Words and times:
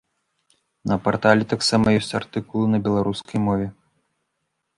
На 0.91 0.95
партале 1.05 1.43
таксама 1.53 1.85
ёсць 1.99 2.17
артыкулы 2.21 2.65
на 2.73 2.79
беларускай 2.89 3.37
мове. 3.47 3.67